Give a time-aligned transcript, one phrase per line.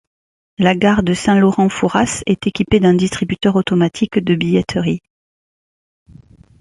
[0.57, 5.03] La gare de Saint-Laurent- Fouras est équipée d'un distributeur automatique de billetterie.